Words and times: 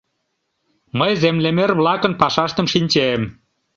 Мый 0.99 1.11
землемер-влакын 1.23 2.13
пашаштым 2.21 2.67
шинчем. 2.73 3.21